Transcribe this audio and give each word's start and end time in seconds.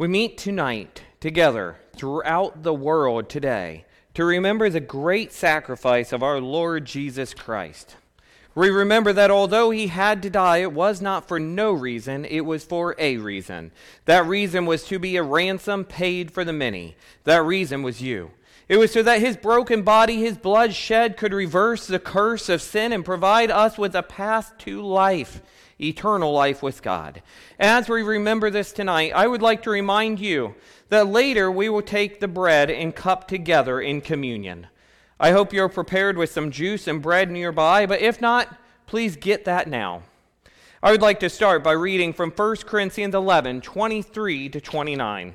We 0.00 0.08
meet 0.08 0.38
tonight 0.38 1.02
together 1.20 1.76
throughout 1.94 2.62
the 2.62 2.72
world 2.72 3.28
today 3.28 3.84
to 4.14 4.24
remember 4.24 4.70
the 4.70 4.80
great 4.80 5.30
sacrifice 5.30 6.10
of 6.10 6.22
our 6.22 6.40
Lord 6.40 6.86
Jesus 6.86 7.34
Christ. 7.34 7.96
We 8.54 8.70
remember 8.70 9.12
that 9.12 9.30
although 9.30 9.68
he 9.68 9.88
had 9.88 10.22
to 10.22 10.30
die, 10.30 10.62
it 10.62 10.72
was 10.72 11.02
not 11.02 11.28
for 11.28 11.38
no 11.38 11.72
reason, 11.72 12.24
it 12.24 12.46
was 12.46 12.64
for 12.64 12.96
a 12.98 13.18
reason. 13.18 13.72
That 14.06 14.24
reason 14.24 14.64
was 14.64 14.84
to 14.84 14.98
be 14.98 15.18
a 15.18 15.22
ransom 15.22 15.84
paid 15.84 16.30
for 16.30 16.46
the 16.46 16.54
many. 16.54 16.96
That 17.24 17.44
reason 17.44 17.82
was 17.82 18.00
you. 18.00 18.30
It 18.70 18.78
was 18.78 18.92
so 18.92 19.02
that 19.02 19.18
his 19.18 19.36
broken 19.36 19.82
body, 19.82 20.20
his 20.20 20.38
blood 20.38 20.74
shed, 20.74 21.16
could 21.16 21.32
reverse 21.32 21.88
the 21.88 21.98
curse 21.98 22.48
of 22.48 22.62
sin 22.62 22.92
and 22.92 23.04
provide 23.04 23.50
us 23.50 23.76
with 23.76 23.96
a 23.96 24.02
path 24.04 24.56
to 24.58 24.80
life 24.80 25.42
eternal 25.80 26.32
life 26.32 26.62
with 26.62 26.80
God. 26.80 27.20
As 27.58 27.88
we 27.88 28.02
remember 28.02 28.48
this 28.48 28.70
tonight, 28.72 29.10
I 29.12 29.26
would 29.26 29.42
like 29.42 29.64
to 29.64 29.70
remind 29.70 30.20
you 30.20 30.54
that 30.88 31.08
later 31.08 31.50
we 31.50 31.68
will 31.68 31.82
take 31.82 32.20
the 32.20 32.28
bread 32.28 32.70
and 32.70 32.94
cup 32.94 33.26
together 33.26 33.80
in 33.80 34.02
communion. 34.02 34.68
I 35.18 35.32
hope 35.32 35.52
you're 35.52 35.68
prepared 35.68 36.16
with 36.16 36.30
some 36.30 36.52
juice 36.52 36.86
and 36.86 37.02
bread 37.02 37.28
nearby, 37.28 37.86
but 37.86 38.00
if 38.00 38.20
not, 38.20 38.56
please 38.86 39.16
get 39.16 39.46
that 39.46 39.66
now. 39.66 40.04
I 40.80 40.92
would 40.92 41.02
like 41.02 41.18
to 41.20 41.28
start 41.28 41.64
by 41.64 41.72
reading 41.72 42.12
from 42.12 42.30
1 42.30 42.56
Corinthians 42.58 43.16
11 43.16 43.62
23 43.62 44.48
to 44.48 44.60
29. 44.60 45.34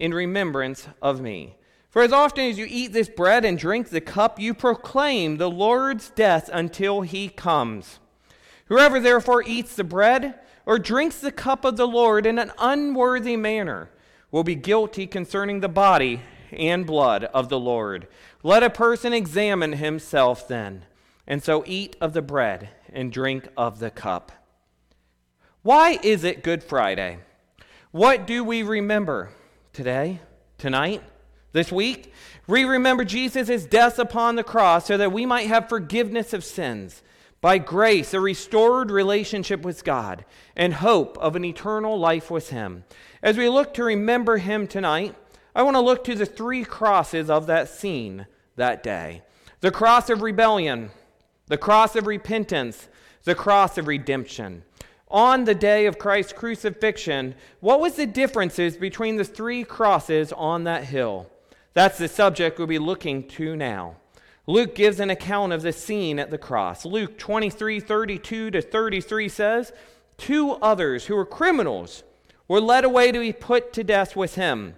in 0.00 0.12
remembrance 0.12 0.88
of 1.00 1.20
me. 1.20 1.56
For 1.90 2.02
as 2.02 2.12
often 2.12 2.44
as 2.44 2.58
you 2.58 2.66
eat 2.68 2.92
this 2.92 3.08
bread 3.08 3.44
and 3.44 3.58
drink 3.58 3.90
the 3.90 4.00
cup, 4.00 4.40
you 4.40 4.54
proclaim 4.54 5.36
the 5.36 5.50
Lord's 5.50 6.10
death 6.10 6.48
until 6.52 7.02
he 7.02 7.28
comes. 7.28 8.00
Whoever 8.66 8.98
therefore 8.98 9.42
eats 9.44 9.76
the 9.76 9.84
bread 9.84 10.38
or 10.64 10.78
drinks 10.78 11.20
the 11.20 11.32
cup 11.32 11.64
of 11.64 11.76
the 11.76 11.86
Lord 11.86 12.26
in 12.26 12.38
an 12.38 12.52
unworthy 12.58 13.36
manner 13.36 13.90
will 14.30 14.44
be 14.44 14.54
guilty 14.54 15.06
concerning 15.06 15.60
the 15.60 15.68
body 15.68 16.22
and 16.52 16.86
blood 16.86 17.24
of 17.24 17.48
the 17.48 17.58
Lord. 17.58 18.06
Let 18.42 18.62
a 18.62 18.70
person 18.70 19.12
examine 19.12 19.74
himself 19.74 20.46
then, 20.46 20.84
and 21.26 21.42
so 21.42 21.64
eat 21.66 21.96
of 22.00 22.12
the 22.12 22.22
bread 22.22 22.70
and 22.92 23.12
drink 23.12 23.48
of 23.56 23.80
the 23.80 23.90
cup. 23.90 24.30
Why 25.62 25.98
is 26.02 26.22
it 26.22 26.44
Good 26.44 26.62
Friday? 26.62 27.18
What 27.90 28.26
do 28.26 28.44
we 28.44 28.62
remember 28.62 29.30
today, 29.72 30.20
tonight, 30.58 31.02
this 31.52 31.70
week? 31.70 32.12
We 32.46 32.64
remember 32.64 33.04
Jesus' 33.04 33.64
death 33.64 33.98
upon 33.98 34.36
the 34.36 34.44
cross 34.44 34.86
so 34.86 34.96
that 34.96 35.12
we 35.12 35.26
might 35.26 35.46
have 35.46 35.68
forgiveness 35.68 36.32
of 36.32 36.44
sins 36.44 37.02
by 37.40 37.58
grace, 37.58 38.12
a 38.12 38.20
restored 38.20 38.90
relationship 38.90 39.62
with 39.62 39.84
God, 39.84 40.24
and 40.54 40.74
hope 40.74 41.16
of 41.18 41.36
an 41.36 41.44
eternal 41.44 41.98
life 41.98 42.30
with 42.30 42.50
Him. 42.50 42.84
As 43.22 43.36
we 43.36 43.48
look 43.48 43.72
to 43.74 43.84
remember 43.84 44.36
Him 44.36 44.66
tonight, 44.66 45.14
I 45.54 45.62
want 45.62 45.76
to 45.76 45.80
look 45.80 46.04
to 46.04 46.14
the 46.14 46.26
three 46.26 46.64
crosses 46.64 47.30
of 47.30 47.46
that 47.46 47.68
scene 47.68 48.26
that 48.56 48.82
day 48.82 49.22
the 49.60 49.70
cross 49.70 50.08
of 50.08 50.22
rebellion, 50.22 50.90
the 51.46 51.58
cross 51.58 51.94
of 51.94 52.06
repentance, 52.06 52.88
the 53.24 53.34
cross 53.34 53.76
of 53.76 53.86
redemption. 53.86 54.62
On 55.10 55.44
the 55.44 55.54
day 55.54 55.86
of 55.86 55.98
Christ's 55.98 56.32
crucifixion, 56.32 57.34
what 57.58 57.80
was 57.80 57.96
the 57.96 58.06
differences 58.06 58.76
between 58.76 59.16
the 59.16 59.24
three 59.24 59.64
crosses 59.64 60.32
on 60.32 60.64
that 60.64 60.84
hill? 60.84 61.26
That's 61.72 61.98
the 61.98 62.08
subject 62.08 62.58
we'll 62.58 62.68
be 62.68 62.78
looking 62.78 63.26
to 63.28 63.56
now. 63.56 63.96
Luke 64.46 64.74
gives 64.74 65.00
an 65.00 65.10
account 65.10 65.52
of 65.52 65.62
the 65.62 65.72
scene 65.72 66.18
at 66.18 66.30
the 66.30 66.38
cross. 66.38 66.84
Luke 66.84 67.18
23 67.18 67.80
32 67.80 68.50
to 68.50 68.62
33 68.62 69.28
says, 69.28 69.72
Two 70.16 70.52
others 70.52 71.06
who 71.06 71.16
were 71.16 71.26
criminals 71.26 72.02
were 72.46 72.60
led 72.60 72.84
away 72.84 73.12
to 73.12 73.18
be 73.18 73.32
put 73.32 73.72
to 73.72 73.84
death 73.84 74.16
with 74.16 74.34
him. 74.34 74.74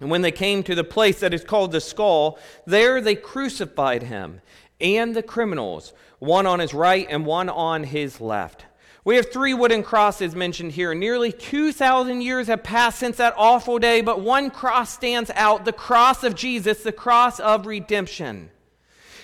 And 0.00 0.10
when 0.10 0.22
they 0.22 0.32
came 0.32 0.62
to 0.62 0.74
the 0.74 0.84
place 0.84 1.20
that 1.20 1.34
is 1.34 1.44
called 1.44 1.72
the 1.72 1.80
skull, 1.80 2.38
there 2.66 3.00
they 3.00 3.14
crucified 3.14 4.04
him 4.04 4.40
and 4.80 5.14
the 5.14 5.22
criminals, 5.22 5.92
one 6.18 6.46
on 6.46 6.60
his 6.60 6.72
right 6.72 7.06
and 7.10 7.26
one 7.26 7.48
on 7.48 7.84
his 7.84 8.20
left. 8.20 8.64
We 9.08 9.16
have 9.16 9.32
three 9.32 9.54
wooden 9.54 9.84
crosses 9.84 10.36
mentioned 10.36 10.72
here. 10.72 10.94
Nearly 10.94 11.32
2,000 11.32 12.20
years 12.20 12.48
have 12.48 12.62
passed 12.62 12.98
since 12.98 13.16
that 13.16 13.32
awful 13.38 13.78
day, 13.78 14.02
but 14.02 14.20
one 14.20 14.50
cross 14.50 14.92
stands 14.92 15.30
out 15.34 15.64
the 15.64 15.72
cross 15.72 16.22
of 16.24 16.34
Jesus, 16.34 16.82
the 16.82 16.92
cross 16.92 17.40
of 17.40 17.64
redemption. 17.64 18.50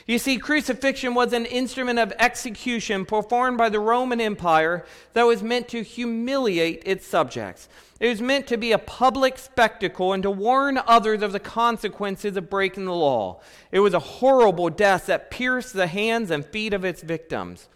You 0.07 0.19
see, 0.19 0.39
crucifixion 0.39 1.13
was 1.13 1.35
an 1.35 1.45
instrument 1.45 1.99
of 1.99 2.15
execution 2.19 3.05
performed 3.05 3.59
by 3.59 3.69
the 3.69 3.79
Roman 3.79 4.23
Empire 4.23 4.87
that 5.13 5.25
was 5.25 5.43
meant 5.43 5.69
to 5.69 5.83
humiliate 5.83 6.83
its 6.87 7.07
subjects. 7.07 7.69
It 8.01 8.09
was 8.09 8.23
meant 8.23 8.47
to 8.47 8.57
be 8.57 8.73
a 8.73 8.79
public 8.79 9.37
spectacle 9.37 10.15
and 10.15 10.23
to 10.23 10.31
warn 10.31 10.81
others 10.87 11.21
of 11.21 11.33
the 11.33 11.41
consequences 11.41 12.39
of 12.39 12.49
breaking 12.49 12.87
the 12.87 12.95
law. 12.95 13.43
It 13.71 13.81
was 13.81 13.93
a 13.93 13.99
horrible 13.99 14.71
death 14.71 15.05
that 15.09 15.31
pierced 15.31 15.75
the 15.75 15.89
hands 15.89 16.31
and 16.31 16.43
feet 16.43 16.73
of 16.73 16.87
its 16.87 17.03
victims. 17.03 17.69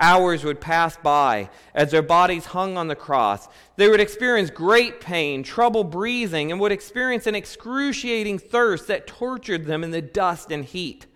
Hours 0.00 0.44
would 0.44 0.60
pass 0.60 0.96
by 0.96 1.50
as 1.74 1.90
their 1.90 2.02
bodies 2.02 2.46
hung 2.46 2.78
on 2.78 2.88
the 2.88 2.96
cross. 2.96 3.48
They 3.76 3.88
would 3.88 4.00
experience 4.00 4.50
great 4.50 5.00
pain, 5.00 5.42
trouble 5.42 5.84
breathing, 5.84 6.50
and 6.50 6.60
would 6.60 6.72
experience 6.72 7.26
an 7.26 7.34
excruciating 7.34 8.38
thirst 8.38 8.88
that 8.88 9.06
tortured 9.06 9.66
them 9.66 9.84
in 9.84 9.90
the 9.90 10.02
dust 10.02 10.50
and 10.50 10.64
heat 10.64 11.06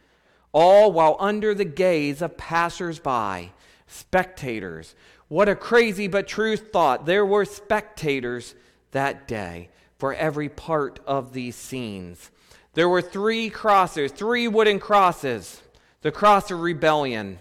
all 0.55 0.93
while 0.93 1.17
under 1.19 1.53
the 1.53 1.65
gaze 1.65 2.23
of 2.23 2.39
passers-by, 2.39 3.50
spectators. 3.89 4.94
What 5.27 5.49
a 5.49 5.56
crazy 5.56 6.06
but 6.06 6.28
true 6.28 6.56
thought. 6.56 7.06
There 7.06 7.27
were 7.27 7.44
spectators 7.44 8.55
that 8.93 9.27
day 9.27 9.69
for 9.99 10.15
every 10.15 10.49
part 10.49 11.00
of 11.06 11.33
these 11.33 11.56
scenes. 11.56 12.31
There 12.75 12.89
were 12.89 13.03
three 13.03 13.50
crosses, 13.50 14.12
three 14.12 14.49
wooden 14.49 14.78
crosses 14.78 15.61
the 16.03 16.12
cross 16.12 16.50
of 16.50 16.61
rebellion, 16.61 17.39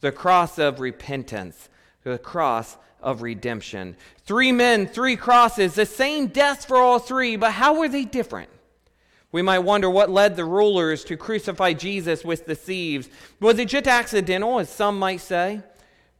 the 0.00 0.12
cross 0.12 0.58
of 0.58 0.80
repentance, 0.80 1.68
the 2.04 2.18
cross 2.18 2.76
of 3.00 3.22
redemption. 3.22 3.96
Three 4.24 4.52
men, 4.52 4.86
three 4.86 5.16
crosses, 5.16 5.74
the 5.74 5.86
same 5.86 6.26
death 6.26 6.66
for 6.66 6.76
all 6.76 6.98
three, 6.98 7.36
but 7.36 7.52
how 7.52 7.78
were 7.78 7.88
they 7.88 8.04
different? 8.04 8.50
We 9.32 9.42
might 9.42 9.60
wonder 9.60 9.90
what 9.90 10.10
led 10.10 10.36
the 10.36 10.44
rulers 10.44 11.04
to 11.04 11.16
crucify 11.16 11.74
Jesus 11.74 12.24
with 12.24 12.46
the 12.46 12.54
thieves. 12.54 13.08
Was 13.40 13.58
it 13.58 13.68
just 13.68 13.86
accidental, 13.86 14.58
as 14.58 14.70
some 14.70 14.98
might 14.98 15.20
say? 15.20 15.60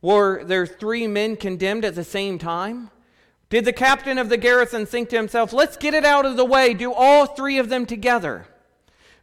Were 0.03 0.45
there 0.45 0.67
three 0.67 1.07
men 1.07 1.37
condemned 1.37 1.85
at 1.85 1.95
the 1.95 2.05
same 2.05 2.39
time? 2.39 2.91
Did 3.49 3.65
the 3.65 3.73
captain 3.73 4.19
of 4.19 4.29
the 4.29 4.37
garrison 4.37 4.87
think 4.87 5.09
to 5.11 5.17
himself, 5.17 5.53
let's 5.53 5.77
get 5.77 5.95
it 5.95 6.05
out 6.05 6.27
of 6.27 6.37
the 6.37 6.45
way, 6.45 6.75
do 6.75 6.93
all 6.93 7.27
three 7.27 7.59
of 7.59 7.69
them 7.69 7.87
together? 7.87 8.47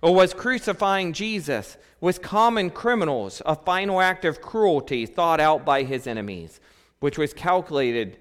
Or 0.03 0.13
was 0.13 0.33
crucifying 0.33 1.13
Jesus 1.13 1.77
with 2.01 2.21
common 2.21 2.71
criminals 2.71 3.41
a 3.45 3.55
final 3.55 4.01
act 4.01 4.25
of 4.25 4.41
cruelty 4.41 5.05
thought 5.05 5.39
out 5.39 5.63
by 5.63 5.83
his 5.83 6.07
enemies, 6.07 6.59
which 6.99 7.17
was 7.17 7.33
calculated 7.33 8.17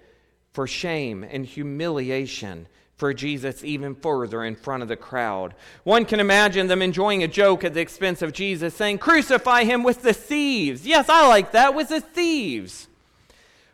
for 0.52 0.68
shame 0.68 1.24
and 1.24 1.44
humiliation 1.44 2.68
for 2.94 3.12
Jesus 3.12 3.64
even 3.64 3.96
further 3.96 4.44
in 4.44 4.54
front 4.54 4.84
of 4.84 4.88
the 4.88 4.96
crowd. 4.96 5.56
One 5.82 6.04
can 6.04 6.20
imagine 6.20 6.68
them 6.68 6.82
enjoying 6.82 7.24
a 7.24 7.28
joke 7.28 7.64
at 7.64 7.74
the 7.74 7.80
expense 7.80 8.22
of 8.22 8.32
Jesus, 8.32 8.74
saying, 8.74 8.98
Crucify 8.98 9.64
him 9.64 9.82
with 9.82 10.02
the 10.02 10.12
thieves. 10.12 10.86
Yes, 10.86 11.08
I 11.08 11.26
like 11.26 11.50
that, 11.50 11.74
with 11.74 11.88
the 11.88 12.00
thieves. 12.00 12.86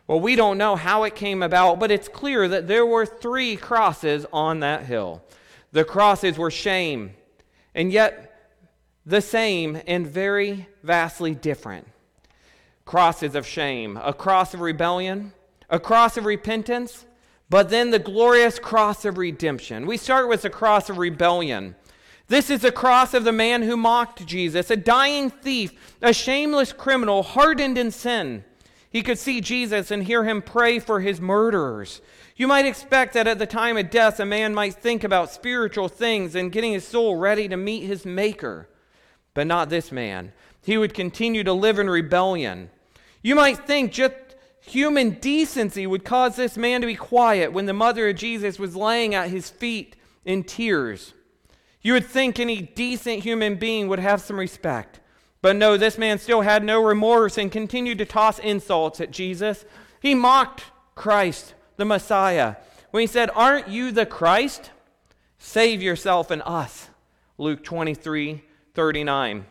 Well, 0.07 0.19
we 0.19 0.35
don't 0.35 0.57
know 0.57 0.75
how 0.75 1.03
it 1.03 1.13
came 1.13 1.43
about, 1.43 1.79
but 1.79 1.91
it's 1.91 2.07
clear 2.07 2.47
that 2.47 2.67
there 2.67 2.87
were 2.87 3.05
three 3.05 3.55
crosses 3.55 4.25
on 4.33 4.61
that 4.61 4.85
hill. 4.85 5.21
The 5.73 5.83
crosses 5.83 6.39
were 6.39 6.49
shame, 6.49 7.13
and 7.73 7.91
yet 7.91 8.25
the 9.05 9.21
same 9.21 9.81
and 9.87 10.05
very 10.05 10.67
vastly 10.83 11.33
different. 11.33 11.87
Crosses 12.85 13.35
of 13.35 13.45
shame, 13.45 13.97
a 13.97 14.13
cross 14.13 14.53
of 14.53 14.61
rebellion, 14.61 15.33
a 15.69 15.79
cross 15.79 16.17
of 16.17 16.25
repentance, 16.25 17.05
but 17.49 17.69
then 17.69 17.91
the 17.91 17.99
glorious 17.99 18.59
cross 18.59 19.05
of 19.05 19.17
redemption. 19.17 19.85
We 19.85 19.97
start 19.97 20.29
with 20.29 20.43
the 20.43 20.49
cross 20.49 20.89
of 20.89 20.97
rebellion. 20.97 21.75
This 22.27 22.51
is 22.51 22.61
the 22.61 22.71
cross 22.71 23.15
of 23.15 23.23
the 23.23 23.31
man 23.31 23.63
who 23.63 23.75
mocked 23.75 24.25
Jesus, 24.27 24.69
a 24.69 24.75
dying 24.75 25.31
thief, 25.31 25.73
a 26.01 26.13
shameless 26.13 26.73
criminal, 26.73 27.23
hardened 27.23 27.77
in 27.77 27.89
sin. 27.89 28.43
He 28.91 29.01
could 29.01 29.17
see 29.17 29.41
Jesus 29.41 29.89
and 29.91 30.03
hear 30.03 30.23
him 30.23 30.41
pray 30.41 30.79
for 30.79 30.99
his 30.99 31.19
murderers. 31.19 32.01
You 32.39 32.47
might 32.47 32.65
expect 32.65 33.15
that 33.15 33.27
at 33.27 33.37
the 33.37 33.45
time 33.45 33.75
of 33.75 33.89
death, 33.89 34.17
a 34.17 34.25
man 34.25 34.55
might 34.55 34.75
think 34.75 35.03
about 35.03 35.29
spiritual 35.29 35.89
things 35.89 36.35
and 36.35 36.53
getting 36.53 36.71
his 36.71 36.87
soul 36.87 37.17
ready 37.17 37.49
to 37.49 37.57
meet 37.57 37.83
his 37.83 38.05
Maker. 38.05 38.69
But 39.33 39.45
not 39.45 39.69
this 39.69 39.91
man. 39.91 40.31
He 40.63 40.77
would 40.77 40.93
continue 40.93 41.43
to 41.43 41.51
live 41.51 41.79
in 41.79 41.89
rebellion. 41.89 42.69
You 43.21 43.35
might 43.35 43.67
think 43.67 43.91
just 43.91 44.15
human 44.61 45.19
decency 45.19 45.85
would 45.85 46.05
cause 46.05 46.37
this 46.37 46.55
man 46.55 46.79
to 46.79 46.87
be 46.87 46.95
quiet 46.95 47.51
when 47.51 47.65
the 47.65 47.73
mother 47.73 48.07
of 48.07 48.15
Jesus 48.15 48.57
was 48.57 48.73
laying 48.73 49.13
at 49.13 49.29
his 49.29 49.49
feet 49.49 49.97
in 50.23 50.45
tears. 50.45 51.13
You 51.81 51.91
would 51.91 52.05
think 52.05 52.39
any 52.39 52.61
decent 52.61 53.23
human 53.23 53.57
being 53.57 53.89
would 53.89 53.99
have 53.99 54.21
some 54.21 54.39
respect. 54.39 55.01
But 55.41 55.57
no, 55.57 55.75
this 55.75 55.97
man 55.97 56.19
still 56.19 56.41
had 56.41 56.63
no 56.63 56.81
remorse 56.81 57.37
and 57.37 57.51
continued 57.51 57.97
to 57.97 58.05
toss 58.05 58.39
insults 58.39 59.01
at 59.01 59.11
Jesus. 59.11 59.65
He 59.99 60.15
mocked 60.15 60.63
Christ, 60.95 61.53
the 61.79 61.85
Messiah, 61.85 62.57
when 62.91 63.01
he 63.01 63.07
said, 63.07 63.31
Aren't 63.33 63.69
you 63.69 63.91
the 63.91 64.05
Christ? 64.05 64.69
Save 65.39 65.81
yourself 65.81 66.29
and 66.29 66.43
us. 66.45 66.89
Luke 67.37 67.63
23 67.63 68.43
39. 68.75 69.45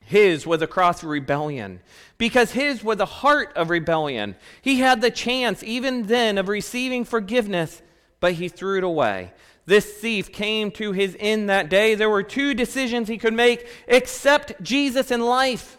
His 0.00 0.46
was 0.46 0.62
a 0.62 0.66
cross 0.66 1.02
of 1.02 1.08
rebellion 1.08 1.80
because 2.18 2.52
his 2.52 2.84
was 2.84 2.98
the 2.98 3.06
heart 3.06 3.52
of 3.56 3.70
rebellion. 3.70 4.36
He 4.62 4.80
had 4.80 5.00
the 5.00 5.10
chance, 5.10 5.62
even 5.62 6.04
then, 6.04 6.38
of 6.38 6.48
receiving 6.48 7.04
forgiveness, 7.04 7.82
but 8.20 8.34
he 8.34 8.48
threw 8.48 8.78
it 8.78 8.84
away. 8.84 9.32
This 9.66 9.90
thief 9.94 10.30
came 10.30 10.70
to 10.72 10.92
his 10.92 11.16
end 11.18 11.48
that 11.48 11.70
day. 11.70 11.94
There 11.94 12.10
were 12.10 12.22
two 12.22 12.54
decisions 12.54 13.08
he 13.08 13.18
could 13.18 13.34
make 13.34 13.66
accept 13.88 14.62
Jesus 14.62 15.10
in 15.10 15.20
life 15.22 15.78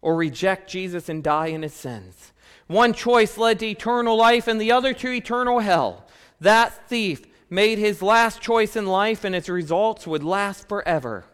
or 0.00 0.16
reject 0.16 0.70
Jesus 0.70 1.08
and 1.08 1.22
die 1.22 1.48
in 1.48 1.62
his 1.62 1.74
sins. 1.74 2.32
One 2.68 2.92
choice 2.92 3.36
led 3.36 3.58
to 3.58 3.66
eternal 3.66 4.16
life 4.16 4.46
and 4.46 4.60
the 4.60 4.70
other 4.70 4.94
to 4.94 5.10
eternal 5.10 5.58
hell. 5.58 6.06
That 6.40 6.88
thief 6.88 7.26
made 7.50 7.78
his 7.78 8.00
last 8.02 8.40
choice 8.40 8.76
in 8.76 8.86
life 8.86 9.24
and 9.24 9.34
its 9.34 9.48
results 9.48 10.06
would 10.06 10.22
last 10.22 10.68
forever. 10.68 11.24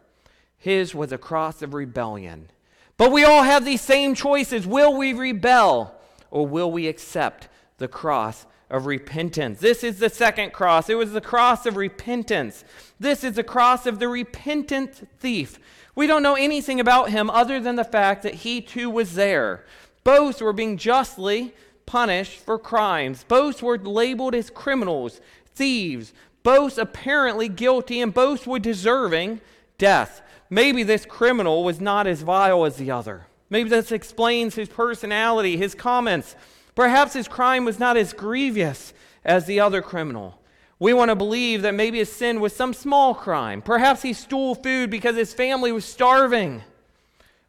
His 0.56 0.94
was 0.94 1.12
a 1.12 1.18
cross 1.18 1.60
of 1.60 1.74
rebellion. 1.74 2.48
But 2.96 3.12
we 3.12 3.24
all 3.24 3.42
have 3.42 3.64
these 3.64 3.82
same 3.82 4.14
choices. 4.14 4.66
Will 4.66 4.96
we 4.96 5.12
rebel 5.12 5.94
or 6.30 6.46
will 6.46 6.70
we 6.70 6.88
accept 6.88 7.48
the 7.78 7.88
cross 7.88 8.46
of 8.70 8.86
repentance. 8.86 9.60
This 9.60 9.84
is 9.84 9.98
the 9.98 10.10
second 10.10 10.52
cross. 10.52 10.88
It 10.88 10.96
was 10.96 11.12
the 11.12 11.20
cross 11.20 11.66
of 11.66 11.76
repentance. 11.76 12.64
This 12.98 13.22
is 13.22 13.34
the 13.34 13.44
cross 13.44 13.86
of 13.86 13.98
the 13.98 14.08
repentant 14.08 15.08
thief. 15.18 15.58
We 15.94 16.06
don't 16.06 16.22
know 16.22 16.34
anything 16.34 16.80
about 16.80 17.10
him 17.10 17.30
other 17.30 17.60
than 17.60 17.76
the 17.76 17.84
fact 17.84 18.22
that 18.22 18.34
he 18.34 18.60
too 18.60 18.90
was 18.90 19.14
there. 19.14 19.64
Both 20.04 20.40
were 20.42 20.52
being 20.52 20.76
justly 20.76 21.54
punished 21.86 22.38
for 22.38 22.58
crimes. 22.58 23.24
Both 23.26 23.62
were 23.62 23.78
labeled 23.78 24.34
as 24.34 24.50
criminals, 24.50 25.20
thieves, 25.54 26.12
both 26.42 26.78
apparently 26.78 27.48
guilty, 27.48 28.00
and 28.00 28.12
both 28.12 28.46
were 28.46 28.58
deserving 28.58 29.40
death. 29.78 30.20
Maybe 30.50 30.82
this 30.82 31.06
criminal 31.06 31.64
was 31.64 31.80
not 31.80 32.06
as 32.06 32.22
vile 32.22 32.64
as 32.64 32.76
the 32.76 32.90
other. 32.90 33.26
Maybe 33.48 33.70
this 33.70 33.92
explains 33.92 34.54
his 34.54 34.68
personality, 34.68 35.56
his 35.56 35.74
comments. 35.74 36.36
Perhaps 36.74 37.14
his 37.14 37.28
crime 37.28 37.64
was 37.64 37.78
not 37.78 37.96
as 37.96 38.12
grievous 38.12 38.92
as 39.24 39.46
the 39.46 39.60
other 39.60 39.80
criminal. 39.80 40.38
We 40.78 40.92
want 40.92 41.10
to 41.10 41.16
believe 41.16 41.62
that 41.62 41.74
maybe 41.74 41.98
his 41.98 42.12
sin 42.12 42.40
was 42.40 42.54
some 42.54 42.74
small 42.74 43.14
crime. 43.14 43.62
Perhaps 43.62 44.02
he 44.02 44.12
stole 44.12 44.54
food 44.54 44.90
because 44.90 45.16
his 45.16 45.32
family 45.32 45.72
was 45.72 45.84
starving. 45.84 46.62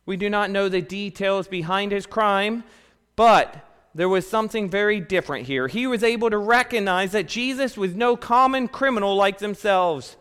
We 0.06 0.18
do 0.18 0.30
not 0.30 0.52
know 0.52 0.70
the 0.70 0.82
details 0.82 1.48
behind 1.48 1.92
his 1.92 2.06
crime, 2.06 2.64
but 3.16 3.66
there 3.96 4.10
was 4.10 4.28
something 4.28 4.70
very 4.70 5.00
different 5.00 5.48
here. 5.48 5.68
He 5.68 5.88
was 5.88 6.04
able 6.04 6.30
to 6.30 6.38
recognize 6.38 7.14
that 7.14 7.28
Jesus 7.28 7.78
was 7.78 7.96
no 7.96 8.18
common 8.18 8.68
criminal 8.68 9.16
like 9.16 9.40
themselves. 9.40 10.18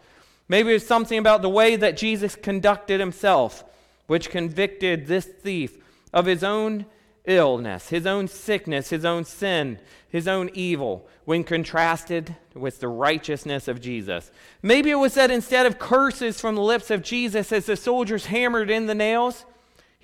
Maybe 0.48 0.70
it 0.70 0.74
was 0.74 0.86
something 0.86 1.18
about 1.18 1.42
the 1.42 1.48
way 1.48 1.76
that 1.76 1.96
Jesus 1.96 2.36
conducted 2.36 3.00
himself, 3.00 3.64
which 4.06 4.30
convicted 4.30 5.06
this 5.06 5.26
thief 5.26 5.76
of 6.12 6.26
his 6.26 6.44
own 6.44 6.86
illness, 7.24 7.88
his 7.88 8.06
own 8.06 8.28
sickness, 8.28 8.90
his 8.90 9.04
own 9.04 9.24
sin, 9.24 9.78
his 10.08 10.28
own 10.28 10.50
evil, 10.54 11.08
when 11.24 11.42
contrasted 11.42 12.36
with 12.54 12.80
the 12.80 12.88
righteousness 12.88 13.66
of 13.66 13.80
Jesus. 13.80 14.30
Maybe 14.62 14.90
it 14.90 14.96
was 14.96 15.14
that 15.14 15.30
instead 15.30 15.66
of 15.66 15.78
curses 15.78 16.40
from 16.40 16.54
the 16.54 16.62
lips 16.62 16.90
of 16.90 17.02
Jesus 17.02 17.50
as 17.50 17.66
the 17.66 17.76
soldiers 17.76 18.26
hammered 18.26 18.70
in 18.70 18.86
the 18.86 18.94
nails, 18.94 19.44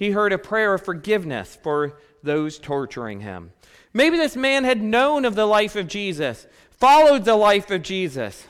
he 0.01 0.13
heard 0.13 0.33
a 0.33 0.39
prayer 0.39 0.73
of 0.73 0.83
forgiveness 0.83 1.59
for 1.63 1.99
those 2.23 2.59
torturing 2.59 3.21
him. 3.21 3.53
Maybe 3.93 4.17
this 4.17 4.35
man 4.35 4.65
had 4.65 4.81
known 4.81 5.27
of 5.27 5.35
the 5.35 5.45
life 5.45 5.77
of 5.77 5.89
Jesus, 5.89 6.47
followed 6.71 7.27
the 7.27 7.37
life 7.37 7.71
of 7.71 7.83
Jesus. 7.83 8.47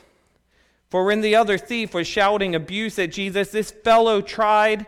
For 0.90 1.04
when 1.04 1.22
the 1.22 1.34
other 1.34 1.58
thief 1.58 1.92
was 1.92 2.06
shouting 2.06 2.54
abuse 2.54 3.00
at 3.00 3.10
Jesus, 3.10 3.50
this 3.50 3.72
fellow 3.72 4.20
tried 4.20 4.86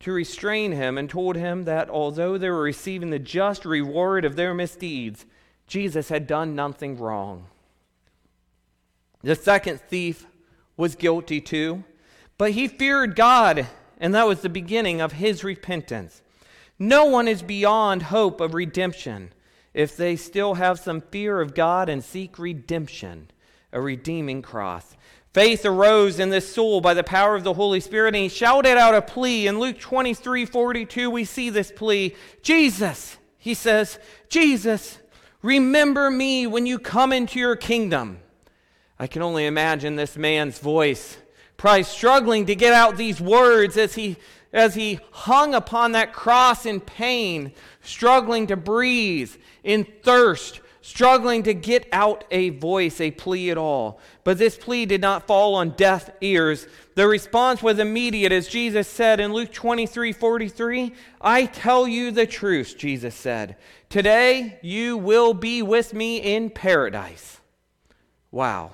to 0.00 0.12
restrain 0.12 0.72
him 0.72 0.98
and 0.98 1.08
told 1.08 1.34
him 1.34 1.64
that 1.64 1.88
although 1.88 2.36
they 2.36 2.50
were 2.50 2.60
receiving 2.60 3.08
the 3.08 3.18
just 3.18 3.64
reward 3.64 4.26
of 4.26 4.36
their 4.36 4.52
misdeeds, 4.52 5.24
Jesus 5.66 6.10
had 6.10 6.26
done 6.26 6.54
nothing 6.54 6.98
wrong. 6.98 7.46
The 9.22 9.34
second 9.34 9.80
thief 9.80 10.26
was 10.76 10.94
guilty 10.94 11.40
too, 11.40 11.84
but 12.36 12.50
he 12.50 12.68
feared 12.68 13.16
God, 13.16 13.66
and 13.98 14.14
that 14.14 14.26
was 14.26 14.40
the 14.40 14.48
beginning 14.48 15.00
of 15.00 15.12
his 15.12 15.44
repentance. 15.44 16.22
No 16.78 17.04
one 17.04 17.28
is 17.28 17.42
beyond 17.42 18.02
hope 18.02 18.40
of 18.40 18.54
redemption 18.54 19.32
if 19.72 19.96
they 19.96 20.16
still 20.16 20.54
have 20.54 20.78
some 20.78 21.00
fear 21.00 21.40
of 21.40 21.54
God 21.54 21.88
and 21.88 22.02
seek 22.02 22.38
redemption, 22.38 23.30
a 23.72 23.80
redeeming 23.80 24.42
cross. 24.42 24.96
Faith 25.34 25.66
arose 25.66 26.20
in 26.20 26.30
this 26.30 26.54
soul 26.54 26.80
by 26.80 26.94
the 26.94 27.02
power 27.02 27.34
of 27.34 27.42
the 27.42 27.54
Holy 27.54 27.80
Spirit, 27.80 28.14
and 28.14 28.22
he 28.22 28.28
shouted 28.28 28.78
out 28.78 28.94
a 28.94 29.02
plea. 29.02 29.48
In 29.48 29.58
Luke 29.58 29.80
23 29.80 30.46
42, 30.46 31.10
we 31.10 31.24
see 31.24 31.50
this 31.50 31.72
plea 31.72 32.14
Jesus, 32.40 33.18
he 33.36 33.52
says, 33.52 33.98
Jesus, 34.28 34.98
remember 35.42 36.08
me 36.08 36.46
when 36.46 36.66
you 36.66 36.78
come 36.78 37.12
into 37.12 37.40
your 37.40 37.56
kingdom. 37.56 38.20
I 38.96 39.08
can 39.08 39.22
only 39.22 39.44
imagine 39.44 39.96
this 39.96 40.16
man's 40.16 40.60
voice, 40.60 41.18
probably 41.64 41.82
struggling 41.82 42.44
to 42.44 42.54
get 42.54 42.74
out 42.74 42.98
these 42.98 43.22
words 43.22 43.78
as 43.78 43.94
he, 43.94 44.18
as 44.52 44.74
he 44.74 45.00
hung 45.12 45.54
upon 45.54 45.92
that 45.92 46.12
cross 46.12 46.66
in 46.66 46.78
pain, 46.78 47.50
struggling 47.80 48.46
to 48.46 48.54
breathe 48.54 49.34
in 49.62 49.86
thirst, 50.02 50.60
struggling 50.82 51.42
to 51.42 51.54
get 51.54 51.88
out 51.90 52.22
a 52.30 52.50
voice, 52.50 53.00
a 53.00 53.10
plea 53.10 53.50
at 53.50 53.56
all. 53.56 53.98
But 54.24 54.36
this 54.36 54.58
plea 54.58 54.84
did 54.84 55.00
not 55.00 55.26
fall 55.26 55.54
on 55.54 55.70
deaf 55.70 56.10
ears. 56.20 56.66
The 56.96 57.08
response 57.08 57.62
was 57.62 57.78
immediate, 57.78 58.30
as 58.30 58.46
Jesus 58.46 58.86
said 58.86 59.18
in 59.18 59.32
Luke 59.32 59.50
23 59.50 60.12
43. 60.12 60.92
I 61.22 61.46
tell 61.46 61.88
you 61.88 62.10
the 62.10 62.26
truth, 62.26 62.76
Jesus 62.76 63.14
said. 63.14 63.56
Today 63.88 64.58
you 64.60 64.98
will 64.98 65.32
be 65.32 65.62
with 65.62 65.94
me 65.94 66.18
in 66.18 66.50
paradise. 66.50 67.40
Wow. 68.30 68.72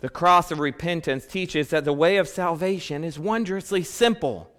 The 0.00 0.08
cross 0.08 0.50
of 0.50 0.58
repentance 0.58 1.26
teaches 1.26 1.68
that 1.68 1.84
the 1.84 1.92
way 1.92 2.16
of 2.16 2.28
salvation 2.28 3.04
is 3.04 3.18
wondrously 3.18 3.82
simple. 3.82 4.50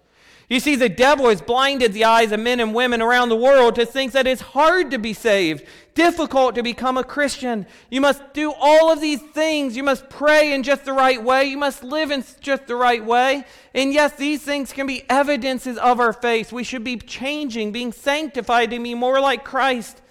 You 0.48 0.60
see, 0.60 0.76
the 0.76 0.90
devil 0.90 1.30
has 1.30 1.40
blinded 1.40 1.94
the 1.94 2.04
eyes 2.04 2.30
of 2.30 2.38
men 2.38 2.60
and 2.60 2.74
women 2.74 3.00
around 3.00 3.30
the 3.30 3.36
world 3.36 3.74
to 3.76 3.86
think 3.86 4.12
that 4.12 4.26
it's 4.26 4.42
hard 4.42 4.90
to 4.90 4.98
be 4.98 5.14
saved, 5.14 5.64
difficult 5.94 6.56
to 6.56 6.62
become 6.62 6.98
a 6.98 7.04
Christian. 7.04 7.66
You 7.90 8.02
must 8.02 8.34
do 8.34 8.52
all 8.52 8.92
of 8.92 9.00
these 9.00 9.22
things. 9.22 9.76
You 9.76 9.82
must 9.82 10.10
pray 10.10 10.52
in 10.52 10.62
just 10.62 10.84
the 10.84 10.92
right 10.92 11.22
way. 11.22 11.46
You 11.46 11.56
must 11.56 11.82
live 11.82 12.10
in 12.10 12.22
just 12.40 12.66
the 12.66 12.76
right 12.76 13.02
way. 13.02 13.44
And 13.72 13.94
yes, 13.94 14.12
these 14.16 14.42
things 14.42 14.74
can 14.74 14.86
be 14.86 15.04
evidences 15.08 15.78
of 15.78 16.00
our 16.00 16.12
faith. 16.12 16.52
We 16.52 16.64
should 16.64 16.84
be 16.84 16.98
changing, 16.98 17.72
being 17.72 17.92
sanctified 17.92 18.70
to 18.72 18.78
be 18.78 18.94
more 18.94 19.20
like 19.20 19.44
Christ. 19.44 20.02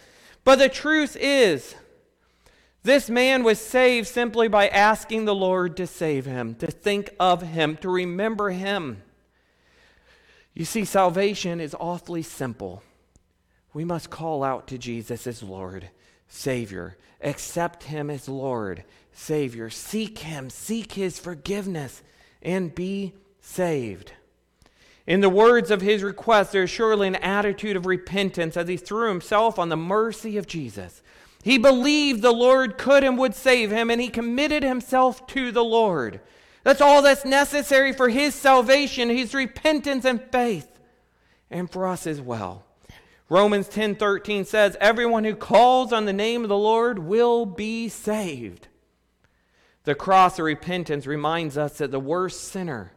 But 0.44 0.58
the 0.58 0.70
truth 0.70 1.16
is, 1.20 1.76
this 2.84 3.10
man 3.10 3.44
was 3.44 3.60
saved 3.60 4.08
simply 4.08 4.48
by 4.48 4.68
asking 4.68 5.26
the 5.26 5.36
Lord 5.36 5.78
to 5.78 5.88
save 5.88 6.26
him, 6.26 6.56
to 6.56 6.68
think 6.68 7.14
of 7.20 7.42
him, 7.42 7.78
to 7.78 7.90
remember 7.90 8.50
him. 8.50 9.04
You 10.54 10.66
see, 10.66 10.86
salvation 10.86 11.60
is 11.60 11.76
awfully 11.80 12.24
simple. 12.24 12.84
We 13.74 13.86
must 13.86 14.10
call 14.10 14.44
out 14.44 14.68
to 14.68 14.78
Jesus 14.78 15.26
as 15.26 15.42
Lord, 15.42 15.90
Savior, 16.28 16.98
accept 17.22 17.84
Him 17.84 18.10
as 18.10 18.28
Lord, 18.28 18.84
Savior, 19.14 19.70
seek 19.70 20.20
Him, 20.20 20.50
seek 20.50 20.94
His 20.94 21.20
forgiveness, 21.20 22.02
and 22.42 22.76
be 22.76 23.14
saved. 23.40 24.14
In 25.08 25.22
the 25.22 25.30
words 25.30 25.72
of 25.72 25.82
his 25.82 26.04
request, 26.04 26.52
there 26.52 26.64
is 26.64 26.70
surely 26.70 27.08
an 27.08 27.16
attitude 27.16 27.76
of 27.76 27.86
repentance 27.86 28.56
as 28.56 28.68
he 28.68 28.78
threw 28.78 29.10
himself 29.10 29.58
on 29.58 29.70
the 29.70 29.78
mercy 29.78 30.38
of 30.38 30.48
Jesus. 30.48 31.02
He 31.44 31.58
believed 31.58 32.22
the 32.22 32.32
Lord 32.32 32.78
could 32.78 33.04
and 33.04 33.18
would 33.18 33.34
save 33.34 33.72
him, 33.72 33.90
and 33.90 34.00
he 34.00 34.10
committed 34.10 34.64
himself 34.64 35.26
to 35.28 35.52
the 35.52 35.64
Lord. 35.64 36.20
That's 36.64 36.82
all 36.82 37.02
that's 37.02 37.26
necessary 37.26 37.94
for 37.94 38.10
his 38.10 38.36
salvation, 38.36 39.10
his 39.10 39.34
repentance 39.34 40.06
and 40.06 40.22
faith, 40.32 40.68
and 41.50 41.70
for 41.70 41.88
us 41.88 42.06
as 42.06 42.22
well. 42.22 42.66
Romans 43.30 43.68
10:13 43.68 44.46
says, 44.46 44.78
"Everyone 44.80 45.24
who 45.24 45.36
calls 45.36 45.92
on 45.92 46.06
the 46.06 46.14
name 46.14 46.44
of 46.44 46.50
the 46.50 46.58
Lord 46.58 47.00
will 47.00 47.46
be 47.46 47.90
saved." 47.90 48.68
The 49.86 49.96
cross 49.96 50.38
of 50.38 50.46
repentance 50.46 51.08
reminds 51.08 51.58
us 51.58 51.80
that 51.80 51.90
the 51.90 52.00
worst 52.00 52.44
sinner 52.44 52.92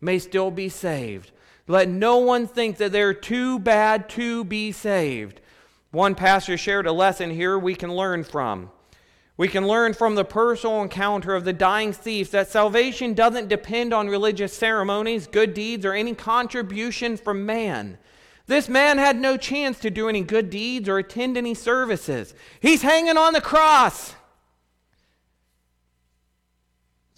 may 0.00 0.18
still 0.18 0.50
be 0.50 0.68
saved. 0.68 1.30
Let 1.68 1.88
no 1.88 2.16
one 2.16 2.48
think 2.48 2.78
that 2.78 2.90
they're 2.90 3.14
too 3.14 3.58
bad 3.58 4.08
to 4.10 4.42
be 4.42 4.72
saved. 4.72 5.40
One 5.94 6.16
pastor 6.16 6.56
shared 6.56 6.88
a 6.88 6.92
lesson 6.92 7.30
here 7.30 7.56
we 7.56 7.76
can 7.76 7.94
learn 7.94 8.24
from. 8.24 8.72
We 9.36 9.46
can 9.46 9.68
learn 9.68 9.94
from 9.94 10.16
the 10.16 10.24
personal 10.24 10.82
encounter 10.82 11.36
of 11.36 11.44
the 11.44 11.52
dying 11.52 11.92
thief 11.92 12.32
that 12.32 12.48
salvation 12.48 13.14
doesn't 13.14 13.46
depend 13.46 13.94
on 13.94 14.08
religious 14.08 14.52
ceremonies, 14.52 15.28
good 15.28 15.54
deeds, 15.54 15.86
or 15.86 15.92
any 15.92 16.12
contribution 16.12 17.16
from 17.16 17.46
man. 17.46 17.98
This 18.46 18.68
man 18.68 18.98
had 18.98 19.20
no 19.20 19.36
chance 19.36 19.78
to 19.78 19.90
do 19.90 20.08
any 20.08 20.22
good 20.22 20.50
deeds 20.50 20.88
or 20.88 20.98
attend 20.98 21.36
any 21.36 21.54
services. 21.54 22.34
He's 22.58 22.82
hanging 22.82 23.16
on 23.16 23.32
the 23.32 23.40
cross. 23.40 24.16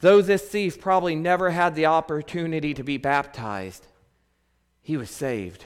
Though 0.01 0.21
this 0.21 0.43
thief 0.43 0.79
probably 0.79 1.15
never 1.15 1.49
had 1.49 1.77
the 1.77 1.87
opportunity 1.87 2.75
to 2.75 2.83
be 2.83 2.99
baptized, 2.99 3.87
he 4.83 4.99
was 4.99 5.09
saved. 5.09 5.65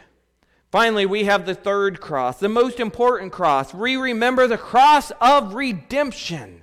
Finally, 0.71 1.05
we 1.05 1.25
have 1.25 1.47
the 1.47 1.55
third 1.55 2.01
cross, 2.01 2.39
the 2.39 2.49
most 2.49 2.79
important 2.79 3.33
cross. 3.33 3.75
We 3.75 3.97
remember 3.97 4.47
the 4.47 4.59
cross 4.59 5.11
of 5.21 5.55
redemption. 5.55 6.63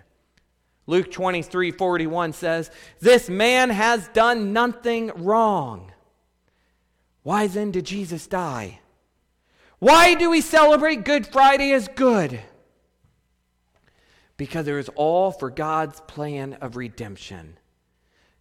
Luke 0.85 1.11
23 1.11 1.71
41 1.71 2.31
says, 2.31 2.71
This 3.01 3.29
man 3.29 3.69
has 3.69 4.07
done 4.09 4.53
nothing 4.53 5.11
wrong. 5.15 5.91
Why 7.23 7.47
then 7.47 7.71
did 7.71 7.85
Jesus 7.85 8.25
die? 8.27 8.79
Why 9.79 10.15
do 10.15 10.29
we 10.29 10.39
celebrate 10.39 11.03
Good 11.03 11.27
Friday 11.27 11.73
as 11.73 11.89
good? 11.89 12.39
Because 14.37 14.67
it 14.67 14.73
was 14.73 14.89
all 14.95 15.31
for 15.31 15.49
God's 15.49 15.99
plan 16.07 16.53
of 16.61 16.77
redemption. 16.77 17.57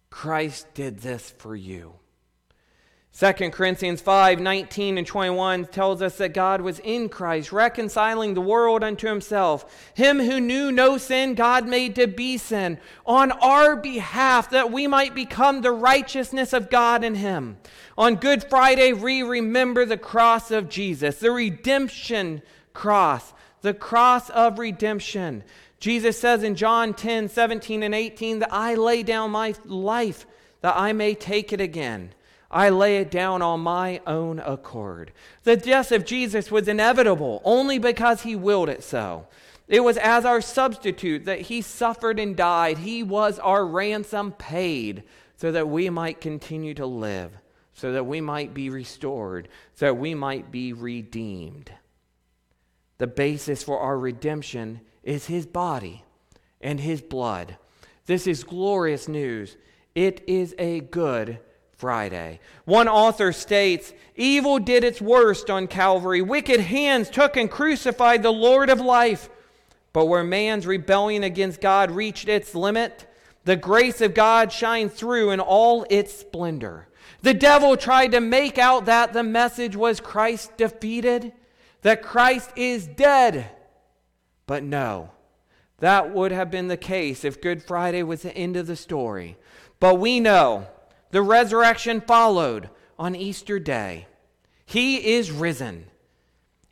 Christ 0.09 0.73
did 0.73 0.99
this 0.99 1.29
for 1.37 1.55
you. 1.55 1.95
2 3.19 3.49
Corinthians 3.49 3.99
5 3.99 4.39
19 4.39 4.99
and 4.99 5.07
21 5.07 5.65
tells 5.65 6.03
us 6.03 6.19
that 6.19 6.35
God 6.35 6.61
was 6.61 6.77
in 6.77 7.09
Christ, 7.09 7.51
reconciling 7.51 8.35
the 8.35 8.41
world 8.41 8.83
unto 8.83 9.07
himself. 9.07 9.91
Him 9.95 10.19
who 10.19 10.39
knew 10.39 10.71
no 10.71 10.99
sin, 10.99 11.33
God 11.33 11.67
made 11.67 11.95
to 11.95 12.05
be 12.05 12.37
sin 12.37 12.77
on 13.07 13.31
our 13.31 13.75
behalf, 13.75 14.51
that 14.51 14.71
we 14.71 14.85
might 14.85 15.15
become 15.15 15.61
the 15.61 15.71
righteousness 15.71 16.53
of 16.53 16.69
God 16.69 17.03
in 17.03 17.15
him. 17.15 17.57
On 17.97 18.17
Good 18.17 18.43
Friday, 18.43 18.93
we 18.93 19.23
remember 19.23 19.83
the 19.83 19.97
cross 19.97 20.51
of 20.51 20.69
Jesus, 20.69 21.17
the 21.17 21.31
redemption 21.31 22.43
cross, 22.75 23.33
the 23.61 23.73
cross 23.73 24.29
of 24.29 24.59
redemption. 24.59 25.43
Jesus 25.79 26.19
says 26.19 26.43
in 26.43 26.53
John 26.53 26.93
10 26.93 27.29
17 27.29 27.81
and 27.81 27.95
18 27.95 28.39
that 28.39 28.53
I 28.53 28.75
lay 28.75 29.01
down 29.01 29.31
my 29.31 29.55
life 29.65 30.27
that 30.61 30.77
I 30.77 30.93
may 30.93 31.15
take 31.15 31.51
it 31.51 31.61
again. 31.61 32.11
I 32.49 32.69
lay 32.69 32.97
it 32.97 33.11
down 33.11 33.41
on 33.41 33.59
my 33.59 34.01
own 34.07 34.39
accord. 34.39 35.11
The 35.43 35.57
death 35.57 35.91
of 35.91 36.05
Jesus 36.05 36.49
was 36.49 36.67
inevitable 36.67 37.41
only 37.43 37.77
because 37.77 38.21
he 38.21 38.35
willed 38.35 38.69
it 38.69 38.83
so. 38.83 39.27
It 39.67 39.81
was 39.81 39.97
as 39.97 40.23
our 40.23 40.39
substitute 40.39 41.25
that 41.25 41.41
he 41.41 41.61
suffered 41.61 42.19
and 42.19 42.35
died. 42.37 42.77
He 42.79 43.03
was 43.03 43.37
our 43.39 43.65
ransom 43.65 44.31
paid 44.31 45.03
so 45.35 45.51
that 45.51 45.67
we 45.67 45.89
might 45.89 46.21
continue 46.21 46.73
to 46.75 46.85
live, 46.85 47.31
so 47.73 47.91
that 47.91 48.05
we 48.05 48.21
might 48.21 48.53
be 48.53 48.69
restored, 48.69 49.49
so 49.75 49.87
that 49.87 49.95
we 49.95 50.15
might 50.15 50.51
be 50.51 50.71
redeemed. 50.71 51.71
The 52.97 53.07
basis 53.07 53.61
for 53.61 53.79
our 53.79 53.99
redemption 53.99 54.81
is 55.03 55.27
his 55.27 55.45
body 55.45 56.03
and 56.61 56.79
his 56.79 57.01
blood. 57.01 57.57
This 58.05 58.25
is 58.25 58.43
glorious 58.45 59.07
news. 59.07 59.57
It 59.93 60.23
is 60.27 60.55
a 60.57 60.79
good 60.79 61.39
Friday. 61.77 62.39
One 62.65 62.87
author 62.87 63.31
states 63.31 63.93
Evil 64.15 64.57
did 64.57 64.83
its 64.83 64.99
worst 64.99 65.49
on 65.49 65.67
Calvary. 65.67 66.21
Wicked 66.23 66.59
hands 66.59 67.09
took 67.09 67.37
and 67.37 67.49
crucified 67.49 68.23
the 68.23 68.31
Lord 68.31 68.69
of 68.69 68.81
life. 68.81 69.29
But 69.93 70.07
where 70.07 70.23
man's 70.23 70.65
rebellion 70.65 71.23
against 71.23 71.61
God 71.61 71.91
reached 71.91 72.27
its 72.27 72.55
limit, 72.55 73.05
the 73.45 73.55
grace 73.55 74.01
of 74.01 74.15
God 74.15 74.51
shined 74.51 74.91
through 74.91 75.29
in 75.29 75.39
all 75.39 75.85
its 75.89 76.13
splendor. 76.13 76.87
The 77.21 77.35
devil 77.35 77.77
tried 77.77 78.11
to 78.11 78.19
make 78.19 78.57
out 78.57 78.85
that 78.85 79.13
the 79.13 79.23
message 79.23 79.75
was 79.75 79.99
Christ 79.99 80.57
defeated, 80.57 81.31
that 81.83 82.01
Christ 82.01 82.51
is 82.55 82.87
dead. 82.87 83.49
But 84.47 84.63
no, 84.63 85.11
that 85.77 86.13
would 86.13 86.31
have 86.31 86.49
been 86.49 86.67
the 86.67 86.77
case 86.77 87.23
if 87.23 87.41
Good 87.41 87.63
Friday 87.63 88.01
was 88.01 88.23
the 88.23 88.35
end 88.35 88.57
of 88.57 88.67
the 88.67 88.75
story. 88.75 89.37
But 89.79 89.95
we 89.95 90.19
know 90.19 90.67
the 91.11 91.21
resurrection 91.21 92.01
followed 92.01 92.69
on 92.99 93.15
Easter 93.15 93.59
Day. 93.59 94.07
He 94.65 95.15
is 95.15 95.31
risen. 95.31 95.85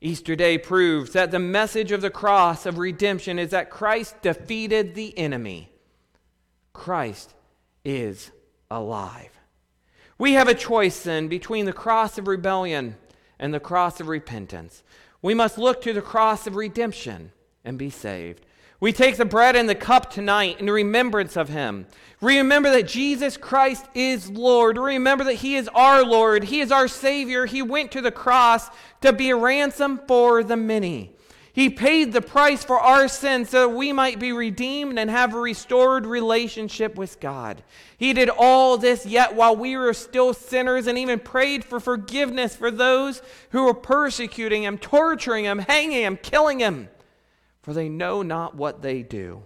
Easter 0.01 0.35
Day 0.35 0.57
proves 0.57 1.13
that 1.13 1.31
the 1.31 1.39
message 1.39 1.91
of 1.91 2.01
the 2.01 2.09
cross 2.09 2.65
of 2.65 2.77
redemption 2.77 3.39
is 3.39 3.51
that 3.51 3.69
Christ 3.69 4.21
defeated 4.21 4.93
the 4.93 5.17
enemy. 5.17 5.71
Christ 6.73 7.33
is 7.83 8.31
alive. 8.69 9.31
We 10.17 10.33
have 10.33 10.47
a 10.47 10.53
choice 10.53 11.03
then 11.03 11.27
between 11.27 11.65
the 11.65 11.73
cross 11.73 12.17
of 12.17 12.27
rebellion 12.27 12.95
and 13.39 13.53
the 13.53 13.59
cross 13.59 13.99
of 13.99 14.07
repentance. 14.07 14.83
We 15.21 15.33
must 15.33 15.57
look 15.57 15.81
to 15.81 15.93
the 15.93 16.01
cross 16.01 16.47
of 16.47 16.55
redemption 16.55 17.31
and 17.63 17.77
be 17.77 17.89
saved. 17.89 18.45
We 18.85 18.93
take 18.93 19.17
the 19.17 19.25
bread 19.25 19.55
and 19.55 19.67
the 19.67 19.73
cup 19.73 20.11
tonight 20.11 20.59
in 20.59 20.69
remembrance 20.69 21.35
of 21.35 21.49
him. 21.49 21.87
Remember 22.21 22.69
that 22.69 22.87
Jesus 22.87 23.35
Christ 23.35 23.83
is 23.95 24.29
Lord. 24.29 24.77
Remember 24.77 25.23
that 25.23 25.33
he 25.37 25.55
is 25.55 25.67
our 25.69 26.05
Lord. 26.05 26.43
He 26.43 26.59
is 26.59 26.71
our 26.71 26.87
Savior. 26.87 27.47
He 27.47 27.63
went 27.63 27.91
to 27.93 28.01
the 28.01 28.11
cross 28.11 28.69
to 29.01 29.11
be 29.11 29.31
a 29.31 29.35
ransom 29.35 30.01
for 30.07 30.43
the 30.43 30.55
many. 30.55 31.15
He 31.51 31.67
paid 31.67 32.13
the 32.13 32.21
price 32.21 32.63
for 32.63 32.79
our 32.79 33.07
sins 33.07 33.49
so 33.49 33.69
that 33.69 33.75
we 33.75 33.91
might 33.91 34.19
be 34.19 34.31
redeemed 34.31 34.99
and 34.99 35.09
have 35.09 35.33
a 35.33 35.39
restored 35.39 36.05
relationship 36.05 36.95
with 36.95 37.19
God. 37.19 37.63
He 37.97 38.13
did 38.13 38.29
all 38.29 38.77
this 38.77 39.07
yet 39.07 39.33
while 39.33 39.55
we 39.55 39.75
were 39.75 39.95
still 39.95 40.31
sinners 40.31 40.85
and 40.85 40.95
even 40.99 41.17
prayed 41.17 41.65
for 41.65 41.79
forgiveness 41.79 42.55
for 42.55 42.69
those 42.69 43.23
who 43.49 43.63
were 43.63 43.73
persecuting 43.73 44.61
him, 44.61 44.77
torturing 44.77 45.45
him, 45.45 45.57
hanging 45.57 46.03
him, 46.03 46.17
killing 46.17 46.59
him 46.59 46.89
for 47.65 47.73
they 47.73 47.89
know 47.89 48.21
not 48.21 48.53
what 48.53 48.83
they 48.83 49.01
do. 49.01 49.41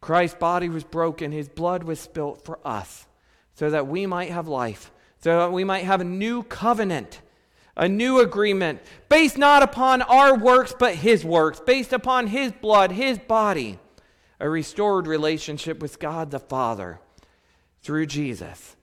Christ's 0.00 0.38
body 0.38 0.70
was 0.70 0.82
broken, 0.82 1.30
his 1.30 1.46
blood 1.46 1.84
was 1.84 2.00
spilt 2.00 2.42
for 2.42 2.58
us, 2.66 3.06
so 3.52 3.68
that 3.68 3.86
we 3.86 4.06
might 4.06 4.30
have 4.30 4.48
life, 4.48 4.90
so 5.20 5.40
that 5.40 5.52
we 5.52 5.62
might 5.62 5.84
have 5.84 6.00
a 6.00 6.04
new 6.04 6.42
covenant, 6.42 7.20
a 7.76 7.86
new 7.86 8.18
agreement, 8.18 8.80
based 9.10 9.36
not 9.36 9.62
upon 9.62 10.00
our 10.00 10.34
works, 10.34 10.74
but 10.78 10.94
his 10.94 11.22
works, 11.22 11.60
based 11.60 11.92
upon 11.92 12.28
his 12.28 12.50
blood, 12.50 12.92
his 12.92 13.18
body, 13.18 13.78
a 14.40 14.48
restored 14.48 15.06
relationship 15.06 15.82
with 15.82 15.98
God 15.98 16.30
the 16.30 16.40
Father 16.40 16.98
through 17.82 18.06
Jesus 18.06 18.74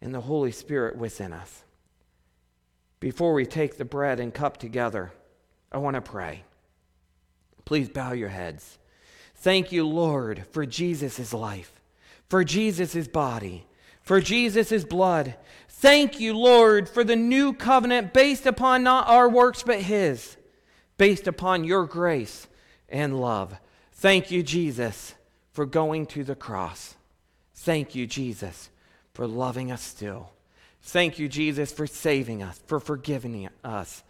and 0.00 0.14
the 0.14 0.22
Holy 0.22 0.52
Spirit 0.52 0.96
within 0.96 1.34
us. 1.34 1.64
Before 2.98 3.34
we 3.34 3.44
take 3.44 3.76
the 3.76 3.84
bread 3.84 4.20
and 4.20 4.32
cup 4.32 4.56
together, 4.56 5.12
I 5.70 5.76
want 5.76 5.96
to 5.96 6.00
pray. 6.00 6.44
Please 7.64 7.88
bow 7.88 8.12
your 8.12 8.28
heads. 8.28 8.78
Thank 9.36 9.72
you, 9.72 9.86
Lord, 9.86 10.44
for 10.50 10.66
Jesus' 10.66 11.32
life, 11.32 11.80
for 12.28 12.44
Jesus' 12.44 13.08
body, 13.08 13.66
for 14.02 14.20
Jesus' 14.20 14.84
blood. 14.84 15.34
Thank 15.68 16.20
you, 16.20 16.36
Lord, 16.36 16.88
for 16.88 17.04
the 17.04 17.16
new 17.16 17.54
covenant 17.54 18.12
based 18.12 18.44
upon 18.44 18.82
not 18.82 19.08
our 19.08 19.28
works 19.28 19.62
but 19.62 19.80
His, 19.80 20.36
based 20.98 21.26
upon 21.26 21.64
your 21.64 21.86
grace 21.86 22.48
and 22.88 23.18
love. 23.18 23.56
Thank 23.92 24.30
you, 24.30 24.42
Jesus, 24.42 25.14
for 25.52 25.64
going 25.64 26.06
to 26.06 26.24
the 26.24 26.34
cross. 26.34 26.96
Thank 27.54 27.94
you, 27.94 28.06
Jesus, 28.06 28.68
for 29.14 29.26
loving 29.26 29.72
us 29.72 29.82
still. 29.82 30.32
Thank 30.82 31.18
you, 31.18 31.28
Jesus, 31.28 31.72
for 31.72 31.86
saving 31.86 32.42
us, 32.42 32.60
for 32.66 32.80
forgiving 32.80 33.48
us. 33.64 34.02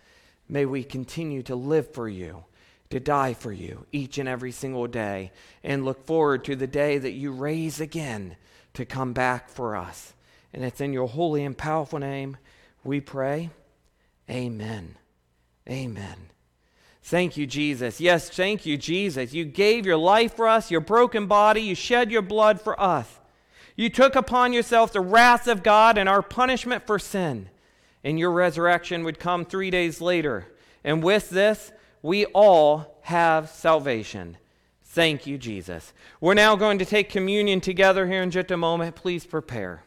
May 0.48 0.66
we 0.66 0.82
continue 0.82 1.42
to 1.44 1.54
live 1.54 1.92
for 1.92 2.08
you 2.08 2.44
to 2.90 3.00
die 3.00 3.34
for 3.34 3.52
you 3.52 3.86
each 3.92 4.18
and 4.18 4.28
every 4.28 4.52
single 4.52 4.86
day 4.86 5.32
and 5.62 5.84
look 5.84 6.04
forward 6.04 6.44
to 6.44 6.56
the 6.56 6.66
day 6.66 6.98
that 6.98 7.12
you 7.12 7.32
raise 7.32 7.80
again 7.80 8.36
to 8.74 8.84
come 8.84 9.12
back 9.12 9.48
for 9.48 9.76
us. 9.76 10.12
And 10.52 10.64
it's 10.64 10.80
in 10.80 10.92
your 10.92 11.08
holy 11.08 11.44
and 11.44 11.56
powerful 11.56 11.98
name 11.98 12.36
we 12.82 13.00
pray. 13.00 13.50
Amen. 14.28 14.96
Amen. 15.68 16.16
Thank 17.02 17.36
you, 17.36 17.46
Jesus. 17.46 18.00
Yes, 18.00 18.28
thank 18.28 18.66
you, 18.66 18.76
Jesus. 18.76 19.32
You 19.32 19.44
gave 19.44 19.86
your 19.86 19.96
life 19.96 20.34
for 20.34 20.46
us, 20.46 20.70
your 20.70 20.80
broken 20.80 21.26
body. 21.26 21.62
You 21.62 21.74
shed 21.74 22.10
your 22.10 22.22
blood 22.22 22.60
for 22.60 22.80
us. 22.80 23.20
You 23.76 23.88
took 23.88 24.14
upon 24.14 24.52
yourself 24.52 24.92
the 24.92 25.00
wrath 25.00 25.46
of 25.46 25.62
God 25.62 25.96
and 25.96 26.08
our 26.08 26.22
punishment 26.22 26.86
for 26.86 26.98
sin. 26.98 27.48
And 28.02 28.18
your 28.18 28.30
resurrection 28.30 29.04
would 29.04 29.18
come 29.18 29.44
three 29.44 29.70
days 29.70 30.00
later 30.00 30.46
And 30.82 31.02
with 31.02 31.30
this, 31.30 31.72
we 32.02 32.26
all 32.26 32.98
have 33.02 33.48
salvation. 33.50 34.36
Thank 34.82 35.26
you, 35.26 35.38
Jesus. 35.38 35.92
We're 36.20 36.34
now 36.34 36.56
going 36.56 36.78
to 36.78 36.84
take 36.84 37.10
communion 37.10 37.60
together 37.60 38.06
here 38.06 38.22
in 38.22 38.30
just 38.30 38.50
a 38.50 38.56
moment. 38.56 38.96
Please 38.96 39.24
prepare. 39.24 39.84